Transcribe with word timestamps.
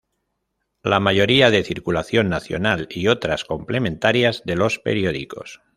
La 0.81 0.99
mayoría 0.99 1.51
de 1.51 1.63
circulación 1.63 2.27
nacional 2.27 2.87
y 2.89 3.07
otras 3.07 3.45
complementarias 3.45 4.41
de 4.45 4.55
los 4.55 4.79
periódicos. 4.79 5.61